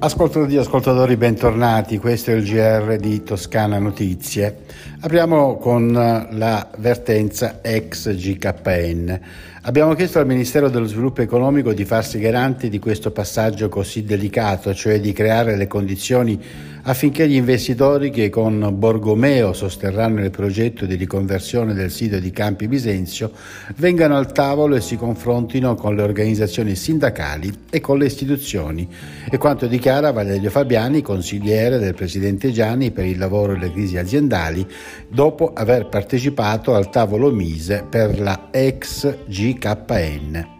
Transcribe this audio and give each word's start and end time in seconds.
Ascoltatori 0.00 0.54
e 0.54 0.58
ascoltatori, 0.58 1.16
bentornati, 1.16 1.98
questo 1.98 2.30
è 2.30 2.34
il 2.34 2.44
GR 2.44 2.96
di 2.98 3.24
Toscana 3.24 3.80
Notizie. 3.80 4.58
Apriamo 5.00 5.56
con 5.56 5.90
la 5.92 6.70
vertenza 6.78 7.58
ex 7.62 8.14
GKN. 8.14 9.20
Abbiamo 9.62 9.94
chiesto 9.94 10.20
al 10.20 10.26
Ministero 10.26 10.68
dello 10.68 10.86
Sviluppo 10.86 11.20
Economico 11.20 11.72
di 11.72 11.84
farsi 11.84 12.20
garanti 12.20 12.68
di 12.68 12.78
questo 12.78 13.10
passaggio 13.10 13.68
così 13.68 14.04
delicato, 14.04 14.72
cioè 14.72 15.00
di 15.00 15.12
creare 15.12 15.56
le 15.56 15.66
condizioni 15.66 16.40
affinché 16.82 17.28
gli 17.28 17.34
investitori 17.34 18.10
che 18.10 18.30
con 18.30 18.74
Borgomeo 18.78 19.52
sosterranno 19.52 20.24
il 20.24 20.30
progetto 20.30 20.86
di 20.86 20.94
riconversione 20.94 21.74
del 21.74 21.90
sito 21.90 22.18
di 22.18 22.30
Campi 22.30 22.66
Bisenzio 22.66 23.32
vengano 23.76 24.16
al 24.16 24.32
tavolo 24.32 24.74
e 24.74 24.80
si 24.80 24.96
confrontino 24.96 25.74
con 25.74 25.94
le 25.94 26.02
organizzazioni 26.02 26.74
sindacali 26.74 27.52
e 27.68 27.80
con 27.80 27.98
le 27.98 28.06
istituzioni. 28.06 28.88
E 29.30 29.36
quanto 29.36 29.66
dichiara 29.88 30.12
Valerio 30.12 30.50
Fabiani, 30.50 31.00
consigliere 31.00 31.78
del 31.78 31.94
Presidente 31.94 32.52
Gianni 32.52 32.90
per 32.90 33.06
il 33.06 33.16
lavoro 33.16 33.54
e 33.54 33.58
le 33.58 33.72
crisi 33.72 33.96
aziendali, 33.96 34.66
dopo 35.08 35.50
aver 35.54 35.88
partecipato 35.88 36.74
al 36.74 36.90
tavolo 36.90 37.30
Mise 37.30 37.86
per 37.88 38.20
la 38.20 38.48
ex 38.50 39.24
GKN. 39.24 40.57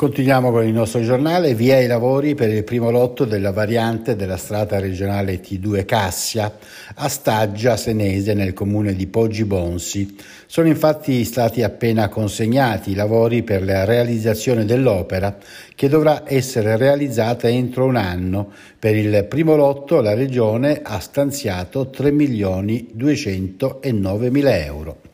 Continuiamo 0.00 0.50
con 0.50 0.66
il 0.66 0.72
nostro 0.72 1.02
giornale, 1.02 1.52
via 1.52 1.78
i 1.78 1.86
lavori 1.86 2.34
per 2.34 2.48
il 2.48 2.64
primo 2.64 2.90
lotto 2.90 3.26
della 3.26 3.52
variante 3.52 4.16
della 4.16 4.38
strada 4.38 4.78
regionale 4.78 5.42
T2 5.42 5.84
Cassia 5.84 6.50
a 6.94 7.06
Staggia 7.06 7.76
Senese 7.76 8.32
nel 8.32 8.54
comune 8.54 8.94
di 8.94 9.06
Poggi 9.08 9.44
Bonsi. 9.44 10.16
Sono 10.46 10.68
infatti 10.68 11.22
stati 11.24 11.62
appena 11.62 12.08
consegnati 12.08 12.92
i 12.92 12.94
lavori 12.94 13.42
per 13.42 13.62
la 13.62 13.84
realizzazione 13.84 14.64
dell'opera 14.64 15.36
che 15.74 15.88
dovrà 15.90 16.22
essere 16.24 16.78
realizzata 16.78 17.46
entro 17.50 17.84
un 17.84 17.96
anno. 17.96 18.52
Per 18.78 18.96
il 18.96 19.26
primo 19.28 19.54
lotto 19.54 20.00
la 20.00 20.14
regione 20.14 20.80
ha 20.82 20.98
stanziato 20.98 21.90
3 21.90 22.10
milioni 22.10 22.88
209 22.94 24.30
mila 24.30 24.64
euro 24.64 25.09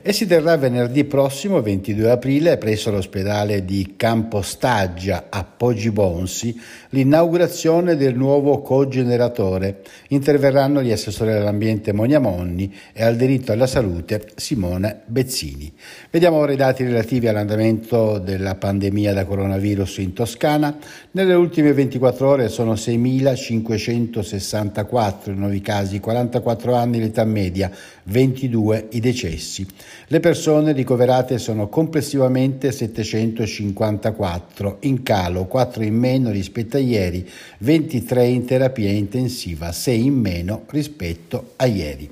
e 0.00 0.12
si 0.12 0.26
terrà 0.26 0.56
venerdì 0.56 1.04
prossimo 1.04 1.60
22 1.60 2.10
aprile 2.10 2.56
presso 2.56 2.90
l'ospedale 2.90 3.62
di 3.64 3.94
Campostaggia 3.96 5.26
a 5.28 5.44
Poggibonsi 5.44 6.58
l'inaugurazione 6.90 7.96
del 7.96 8.14
nuovo 8.16 8.62
cogeneratore. 8.62 9.82
Interverranno 10.08 10.82
gli 10.82 10.92
assessori 10.92 11.32
all'ambiente 11.32 11.92
Monia 11.92 12.20
Monni 12.20 12.74
e 12.92 13.02
al 13.02 13.16
diritto 13.16 13.50
alla 13.52 13.66
salute 13.66 14.28
Simone 14.34 15.02
Bezzini. 15.06 15.70
Vediamo 16.10 16.38
ora 16.38 16.52
i 16.52 16.56
dati 16.56 16.84
relativi 16.84 17.28
all'andamento 17.28 18.18
della 18.18 18.54
pandemia 18.54 19.12
da 19.12 19.26
coronavirus 19.26 19.98
in 19.98 20.14
Toscana. 20.14 20.74
Nelle 21.10 21.34
ultime 21.34 21.74
24 21.74 22.28
ore 22.28 22.48
sono 22.48 22.72
6.564 22.74 25.30
i 25.30 25.34
nuovi 25.34 25.60
casi, 25.60 25.98
44 26.00 26.74
anni 26.74 27.00
l'età 27.00 27.24
media, 27.24 27.70
22 28.04 28.88
i 28.92 29.00
decessi. 29.00 29.66
Le 30.06 30.20
persone 30.20 30.72
ricoverate 30.72 31.38
sono 31.38 31.68
complessivamente 31.68 32.72
754, 32.72 34.78
in 34.80 35.02
calo 35.02 35.46
4 35.46 35.82
in 35.82 35.94
meno 35.94 36.30
rispetto 36.30 36.76
a 36.76 36.80
ieri, 36.80 37.28
23 37.58 38.26
in 38.26 38.44
terapia 38.44 38.90
intensiva, 38.90 39.72
6 39.72 40.04
in 40.04 40.14
meno 40.14 40.64
rispetto 40.68 41.52
a 41.56 41.66
ieri. 41.66 42.10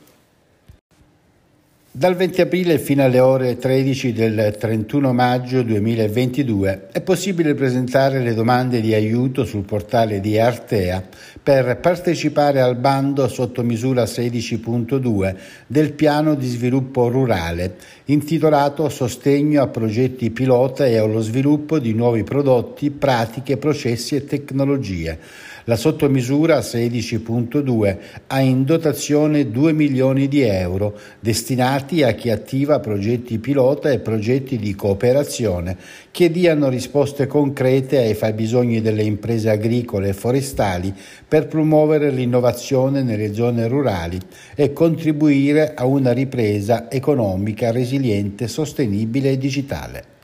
Dal 1.92 2.14
20 2.14 2.42
aprile 2.42 2.78
fino 2.78 3.02
alle 3.02 3.18
ore 3.18 3.56
13 3.56 4.12
del 4.12 4.54
31 4.56 5.12
maggio 5.12 5.64
2022 5.64 6.86
è 6.92 7.00
possibile 7.00 7.54
presentare 7.54 8.20
le 8.20 8.32
domande 8.32 8.80
di 8.80 8.94
aiuto 8.94 9.44
sul 9.44 9.64
portale 9.64 10.20
di 10.20 10.38
Artea 10.38 11.02
per 11.42 11.80
partecipare 11.80 12.60
al 12.60 12.76
bando 12.76 13.26
sotto 13.26 13.64
misura 13.64 14.04
16.2 14.04 15.34
del 15.66 15.92
piano 15.94 16.36
di 16.36 16.46
sviluppo 16.46 17.08
rurale 17.08 17.74
intitolato 18.04 18.88
Sostegno 18.88 19.62
a 19.62 19.66
progetti 19.66 20.30
pilota 20.30 20.86
e 20.86 20.96
allo 20.96 21.20
sviluppo 21.20 21.80
di 21.80 21.92
nuovi 21.92 22.22
prodotti, 22.22 22.90
pratiche, 22.90 23.56
processi 23.56 24.16
e 24.16 24.24
tecnologie. 24.24 25.18
La 25.64 25.76
sottomisura 25.76 26.58
16.2 26.58 27.96
ha 28.26 28.40
in 28.40 28.64
dotazione 28.64 29.50
2 29.50 29.72
milioni 29.72 30.26
di 30.26 30.40
euro 30.40 30.98
destinati 31.20 31.89
a 32.04 32.12
chi 32.12 32.30
attiva 32.30 32.78
progetti 32.78 33.38
pilota 33.40 33.90
e 33.90 33.98
progetti 33.98 34.56
di 34.56 34.76
cooperazione 34.76 35.76
che 36.12 36.30
diano 36.30 36.68
risposte 36.68 37.26
concrete 37.26 37.98
ai 37.98 38.14
fabbisogni 38.14 38.80
delle 38.80 39.02
imprese 39.02 39.50
agricole 39.50 40.10
e 40.10 40.12
forestali 40.12 40.94
per 41.26 41.48
promuovere 41.48 42.10
l'innovazione 42.10 43.02
nelle 43.02 43.34
zone 43.34 43.66
rurali 43.66 44.18
e 44.54 44.72
contribuire 44.72 45.74
a 45.74 45.84
una 45.84 46.12
ripresa 46.12 46.88
economica 46.88 47.72
resiliente, 47.72 48.46
sostenibile 48.46 49.30
e 49.30 49.38
digitale. 49.38 50.19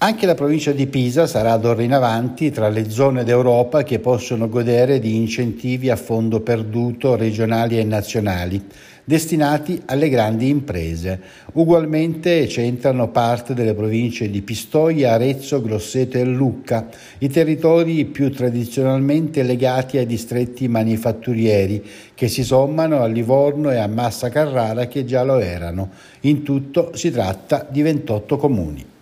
Anche 0.00 0.26
la 0.26 0.36
provincia 0.36 0.70
di 0.70 0.86
Pisa 0.86 1.26
sarà 1.26 1.56
d'ora 1.56 1.82
in 1.82 1.92
avanti 1.92 2.52
tra 2.52 2.68
le 2.68 2.88
zone 2.88 3.24
d'Europa 3.24 3.82
che 3.82 3.98
possono 3.98 4.48
godere 4.48 5.00
di 5.00 5.16
incentivi 5.16 5.90
a 5.90 5.96
fondo 5.96 6.38
perduto 6.38 7.16
regionali 7.16 7.80
e 7.80 7.82
nazionali, 7.82 8.64
destinati 9.02 9.82
alle 9.86 10.08
grandi 10.08 10.50
imprese. 10.50 11.20
Ugualmente 11.54 12.46
centrano 12.46 13.08
parte 13.08 13.54
delle 13.54 13.74
province 13.74 14.30
di 14.30 14.40
Pistoia, 14.40 15.14
Arezzo, 15.14 15.60
Grosseto 15.60 16.16
e 16.16 16.22
Lucca, 16.22 16.88
i 17.18 17.28
territori 17.28 18.04
più 18.04 18.30
tradizionalmente 18.30 19.42
legati 19.42 19.98
ai 19.98 20.06
distretti 20.06 20.68
manifatturieri, 20.68 21.84
che 22.14 22.28
si 22.28 22.44
sommano 22.44 23.00
a 23.00 23.06
Livorno 23.06 23.72
e 23.72 23.78
a 23.78 23.88
Massa 23.88 24.28
Carrara 24.28 24.86
che 24.86 25.04
già 25.04 25.24
lo 25.24 25.40
erano. 25.40 25.90
In 26.20 26.44
tutto 26.44 26.92
si 26.94 27.10
tratta 27.10 27.66
di 27.68 27.82
28 27.82 28.36
comuni. 28.36 28.96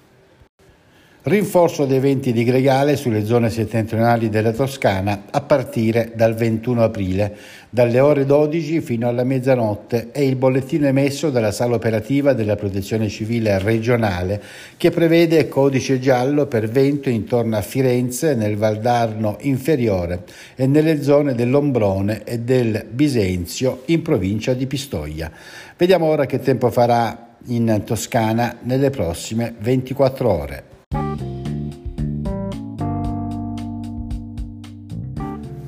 Rinforzo 1.29 1.87
dei 1.87 1.99
venti 1.99 2.33
di 2.33 2.45
gregale 2.45 2.95
sulle 2.95 3.25
zone 3.25 3.51
settentrionali 3.51 4.29
della 4.29 4.53
Toscana 4.53 5.25
a 5.29 5.41
partire 5.41 6.13
dal 6.15 6.37
21 6.37 6.85
aprile, 6.85 7.37
dalle 7.69 7.99
ore 7.99 8.25
12 8.25 8.81
fino 8.81 9.09
alla 9.09 9.25
mezzanotte 9.25 10.13
è 10.13 10.21
il 10.21 10.37
bollettino 10.37 10.87
emesso 10.87 11.31
dalla 11.31 11.51
sala 11.51 11.75
operativa 11.75 12.33
della 12.33 12.55
Protezione 12.55 13.09
Civile 13.09 13.59
regionale 13.59 14.41
che 14.77 14.91
prevede 14.91 15.49
codice 15.49 15.99
giallo 15.99 16.47
per 16.47 16.69
vento 16.69 17.09
intorno 17.09 17.57
a 17.57 17.61
Firenze, 17.61 18.37
nel 18.37 18.57
Valdarno 18.57 19.39
inferiore 19.41 20.23
e 20.55 20.69
nelle 20.69 21.03
zone 21.03 21.35
dell'Ombrone 21.35 22.23
e 22.23 22.39
del 22.39 22.87
Bisenzio 22.89 23.83
in 23.87 24.01
provincia 24.01 24.55
di 24.55 24.69
Pistoia. 24.69 25.29
Vediamo 25.77 26.07
ora 26.07 26.25
che 26.25 26.39
tempo 26.39 26.71
farà 26.71 27.35
in 27.47 27.83
Toscana 27.85 28.59
nelle 28.63 28.91
prossime 28.91 29.57
24 29.59 30.31
ore. 30.31 30.76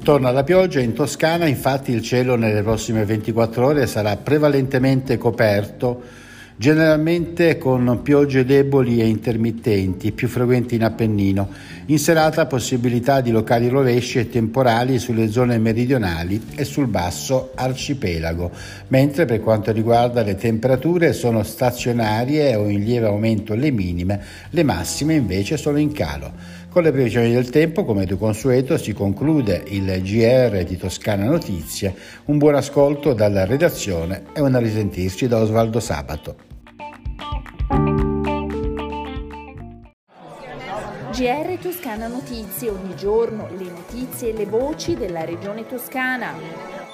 Torna 0.08 0.30
la 0.30 0.42
pioggia 0.42 0.80
in 0.80 0.94
Toscana, 0.94 1.44
infatti 1.44 1.92
il 1.92 2.00
cielo 2.00 2.34
nelle 2.34 2.62
prossime 2.62 3.04
24 3.04 3.66
ore 3.66 3.86
sarà 3.86 4.16
prevalentemente 4.16 5.18
coperto, 5.18 6.00
generalmente 6.56 7.58
con 7.58 8.00
piogge 8.02 8.46
deboli 8.46 9.02
e 9.02 9.06
intermittenti, 9.06 10.12
più 10.12 10.26
frequenti 10.28 10.76
in 10.76 10.84
Appennino. 10.84 11.50
In 11.88 11.98
serata 11.98 12.46
possibilità 12.46 13.20
di 13.20 13.30
locali 13.30 13.68
rovesci 13.68 14.18
e 14.18 14.30
temporali 14.30 14.98
sulle 14.98 15.30
zone 15.30 15.58
meridionali 15.58 16.42
e 16.56 16.64
sul 16.64 16.86
basso 16.86 17.52
arcipelago, 17.54 18.50
mentre 18.86 19.26
per 19.26 19.40
quanto 19.40 19.72
riguarda 19.72 20.22
le 20.22 20.36
temperature 20.36 21.12
sono 21.12 21.42
stazionarie 21.42 22.54
o 22.54 22.66
in 22.66 22.82
lieve 22.82 23.08
aumento 23.08 23.54
le 23.54 23.70
minime, 23.70 24.22
le 24.48 24.62
massime 24.62 25.12
invece 25.12 25.58
sono 25.58 25.76
in 25.76 25.92
calo. 25.92 26.32
Con 26.70 26.82
le 26.82 26.92
previsioni 26.92 27.32
del 27.32 27.48
tempo, 27.48 27.84
come 27.84 28.04
di 28.04 28.16
consueto, 28.16 28.76
si 28.76 28.92
conclude 28.92 29.64
il 29.68 30.02
GR 30.02 30.62
di 30.64 30.76
Toscana 30.76 31.24
Notizie. 31.24 31.94
Un 32.26 32.36
buon 32.36 32.56
ascolto 32.56 33.14
dalla 33.14 33.46
redazione 33.46 34.24
e 34.34 34.42
un 34.42 34.56
risentirci 34.58 35.26
da 35.26 35.40
Osvaldo 35.40 35.80
Sabato. 35.80 36.36
GR 41.10 41.58
Toscana 41.60 42.06
Notizie, 42.06 42.68
ogni 42.68 42.94
giorno 42.94 43.48
le 43.56 43.64
notizie 43.64 44.28
e 44.28 44.32
le 44.34 44.44
voci 44.44 44.94
della 44.94 45.24
regione 45.24 45.66
toscana. 45.66 46.87